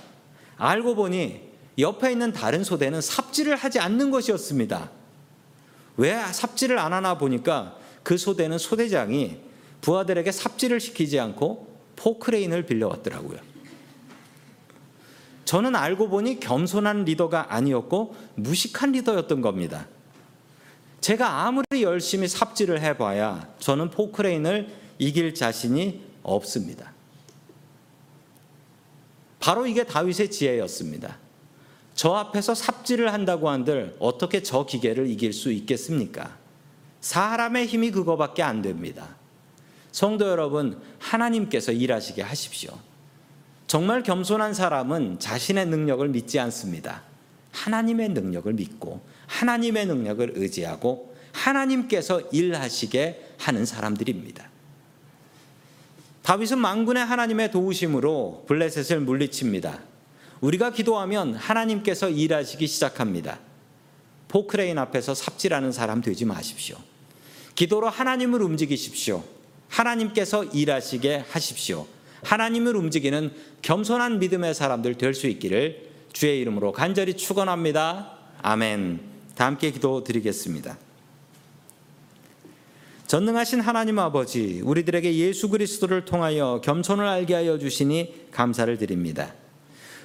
알고 0.57 0.95
보니 0.95 1.41
옆에 1.77 2.11
있는 2.11 2.31
다른 2.31 2.63
소대는 2.63 3.01
삽질을 3.01 3.55
하지 3.55 3.79
않는 3.79 4.11
것이었습니다. 4.11 4.89
왜 5.97 6.15
삽질을 6.15 6.79
안 6.79 6.93
하나 6.93 7.17
보니까 7.17 7.77
그 8.01 8.17
소대는 8.17 8.57
소대장이 8.57 9.37
부하들에게 9.81 10.31
삽질을 10.31 10.79
시키지 10.79 11.19
않고 11.19 11.75
포크레인을 11.95 12.65
빌려왔더라고요. 12.65 13.54
저는 15.45 15.75
알고 15.75 16.09
보니 16.09 16.39
겸손한 16.39 17.05
리더가 17.05 17.53
아니었고 17.53 18.15
무식한 18.35 18.91
리더였던 18.91 19.41
겁니다. 19.41 19.87
제가 21.01 21.45
아무리 21.45 21.83
열심히 21.83 22.27
삽질을 22.27 22.81
해봐야 22.81 23.47
저는 23.59 23.91
포크레인을 23.91 24.67
이길 24.97 25.35
자신이 25.35 26.03
없습니다. 26.23 26.93
바로 29.39 29.67
이게 29.67 29.83
다윗의 29.83 30.31
지혜였습니다. 30.31 31.19
저 31.93 32.13
앞에서 32.15 32.55
삽질을 32.55 33.13
한다고 33.13 33.49
한들 33.49 33.95
어떻게 33.99 34.41
저 34.41 34.65
기계를 34.65 35.07
이길 35.07 35.31
수 35.31 35.51
있겠습니까? 35.51 36.35
사람의 37.01 37.67
힘이 37.67 37.91
그거밖에 37.91 38.41
안 38.41 38.63
됩니다. 38.63 39.15
성도 39.91 40.27
여러분, 40.27 40.81
하나님께서 40.97 41.71
일하시게 41.71 42.23
하십시오. 42.23 42.71
정말 43.67 44.03
겸손한 44.03 44.53
사람은 44.53 45.19
자신의 45.19 45.65
능력을 45.67 46.07
믿지 46.09 46.39
않습니다. 46.39 47.03
하나님의 47.51 48.09
능력을 48.09 48.51
믿고 48.53 49.01
하나님의 49.27 49.87
능력을 49.87 50.33
의지하고 50.35 51.15
하나님께서 51.31 52.21
일하시게 52.31 53.33
하는 53.37 53.65
사람들입니다. 53.65 54.49
다윗은 56.21 56.57
망군의 56.57 57.05
하나님의 57.05 57.51
도우심으로 57.51 58.45
블레셋을 58.47 58.99
물리칩니다. 59.01 59.79
우리가 60.41 60.71
기도하면 60.71 61.35
하나님께서 61.35 62.09
일하시기 62.09 62.65
시작합니다. 62.67 63.39
포크레인 64.27 64.77
앞에서 64.77 65.13
삽질하는 65.13 65.71
사람 65.71 66.01
되지 66.01 66.25
마십시오. 66.25 66.77
기도로 67.53 67.89
하나님을 67.89 68.41
움직이십시오. 68.41 69.23
하나님께서 69.69 70.43
일하시게 70.45 71.25
하십시오. 71.29 71.87
하나님을 72.25 72.75
움직이는 72.75 73.31
겸손한 73.61 74.19
믿음의 74.19 74.53
사람들 74.53 74.95
될 74.95 75.13
수 75.13 75.27
있기를 75.27 75.89
주의 76.11 76.39
이름으로 76.41 76.71
간절히 76.71 77.13
축원합니다. 77.13 78.11
아멘. 78.41 78.99
다 79.35 79.45
함께 79.45 79.71
기도 79.71 80.03
드리겠습니다. 80.03 80.77
전능하신 83.07 83.59
하나님 83.61 83.99
아버지, 83.99 84.61
우리들에게 84.63 85.15
예수 85.15 85.49
그리스도를 85.49 86.05
통하여 86.05 86.59
겸손을 86.63 87.05
알게 87.05 87.35
하여 87.35 87.59
주시니 87.59 88.29
감사를 88.31 88.75
드립니다. 88.77 89.33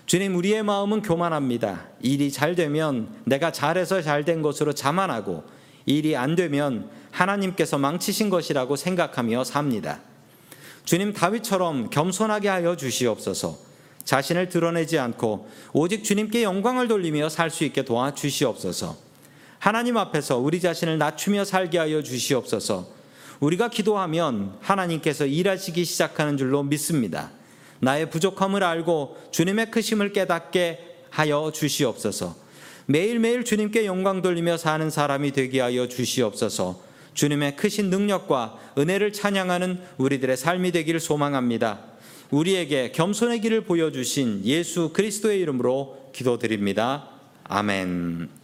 주님, 0.04 0.37
우리의 0.37 0.62
마음은 0.64 1.02
교만합니다. 1.02 1.87
일이 2.02 2.30
잘 2.30 2.54
되면 2.54 3.09
내가 3.24 3.52
잘해서 3.52 4.02
잘 4.02 4.24
된 4.24 4.42
것으로 4.42 4.72
자만하고 4.74 5.44
일이 5.87 6.16
안 6.16 6.35
되면 6.35 6.90
하나님께서 7.11 7.78
망치신 7.78 8.28
것이라고 8.28 8.76
생각하며 8.76 9.44
삽니다. 9.44 10.00
주님 10.90 11.12
다윗처럼 11.12 11.90
겸손하게 11.90 12.48
하여 12.48 12.74
주시옵소서. 12.74 13.57
자신을 14.03 14.48
드러내지 14.48 14.98
않고 14.98 15.48
오직 15.72 16.03
주님께 16.03 16.42
영광을 16.42 16.88
돌리며 16.88 17.29
살 17.29 17.48
수 17.48 17.62
있게 17.62 17.85
도와 17.85 18.12
주시옵소서. 18.12 18.96
하나님 19.61 19.96
앞에서 19.96 20.38
우리 20.38 20.61
자신을 20.61 20.98
낮추며 20.98 21.44
살게 21.44 21.79
하여 21.79 22.03
주시옵소서. 22.03 22.88
우리가 23.38 23.68
기도하면 23.68 24.57
하나님께서 24.61 25.26
일하시기 25.26 25.85
시작하는 25.85 26.37
줄로 26.37 26.64
믿습니다. 26.64 27.31
나의 27.79 28.11
부족함을 28.11 28.64
알고 28.64 29.16
주님의 29.31 29.70
크심을 29.70 30.12
깨닫게 30.12 31.05
하여 31.11 31.53
주시옵소서. 31.55 32.35
매일매일 32.87 33.44
주님께 33.44 33.87
영광 33.87 34.22
돌리며 34.22 34.57
사는 34.57 34.90
사람이 34.90 35.31
되게 35.31 35.61
하여 35.61 35.87
주시옵소서. 35.87 36.89
주님의 37.20 37.56
크신 37.56 37.90
능력과 37.90 38.56
은혜를 38.78 39.12
찬양하는 39.12 39.78
우리들의 39.98 40.38
삶이 40.38 40.72
되기를 40.72 41.00
소망합니다. 41.00 41.80
우리에게 42.30 42.92
겸손의 42.92 43.42
길을 43.42 43.64
보여주신 43.64 44.40
예수 44.46 44.88
그리스도의 44.94 45.38
이름으로 45.40 46.12
기도드립니다. 46.14 47.11
아멘. 47.44 48.39